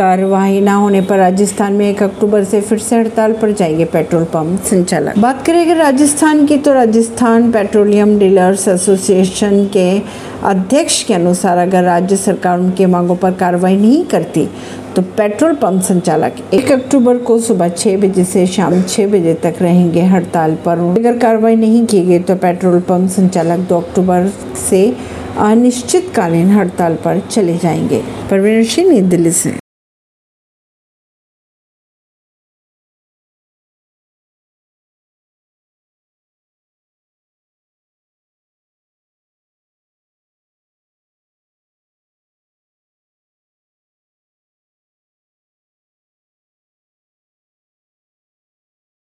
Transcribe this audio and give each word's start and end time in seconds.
कार्रवाई 0.00 0.60
न 0.60 0.68
होने 0.68 1.00
पर 1.00 1.18
राजस्थान 1.18 1.72
में 1.72 1.88
एक 1.88 2.02
अक्टूबर 2.02 2.44
से 2.44 2.60
फिर 2.60 2.78
से 2.78 2.96
हड़ताल 2.96 3.32
पर 3.32 3.52
जाएँगे 3.52 3.84
पेट्रोल 3.84 4.24
पंप 4.24 4.62
संचालक। 4.64 5.18
बात 5.18 5.44
करें 5.46 5.60
अगर 5.62 5.76
राजस्थान 5.76 6.46
की 6.46 6.56
तो 6.58 6.72
राजस्थान 6.74 7.50
पेट्रोलियम 7.52 8.18
डीलर्स 8.18 8.66
एसोसिएशन 8.68 9.64
के 9.72 9.90
अध्यक्ष 10.48 11.02
के 11.04 11.14
अनुसार 11.14 11.58
अगर 11.58 11.82
राज्य 11.84 12.16
सरकार 12.16 12.58
उनकी 12.58 12.86
मांगों 12.86 13.16
पर 13.16 13.34
कार्रवाई 13.34 13.76
नहीं 13.76 14.04
करती 14.06 14.48
तो 14.96 15.02
पेट्रोल 15.18 15.54
पंप 15.54 15.82
संचालक 15.82 16.36
एक 16.54 16.72
अक्टूबर 16.72 17.18
को 17.18 17.38
सुबह 17.40 17.68
छह 17.68 17.96
बजे 17.98 18.24
से 18.24 18.46
शाम 18.46 18.80
छह 18.82 19.06
बजे 19.08 19.34
तक 19.42 19.62
रहेंगे 19.62 20.02
हड़ताल 20.06 20.54
पर। 20.64 20.78
अगर 20.98 21.18
कार्रवाई 21.18 21.56
नहीं 21.56 21.86
की 21.86 22.04
गई 22.06 22.18
तो 22.20 22.36
पेट्रोल 22.38 22.80
पंप 22.88 23.10
संचालक 23.10 23.68
दो 23.68 23.80
अक्टूबर 23.80 24.30
से 24.70 24.84
अनिश्चितकालीन 25.40 26.50
हड़ताल 26.50 26.94
पर 27.04 27.22
चले 27.30 27.56
जाएँगे। 27.58 28.02
परवीन 28.30 28.64
सिंह, 28.64 28.90
नई 28.90 29.00
दिल्ली 29.02 29.30
से। 29.32 29.59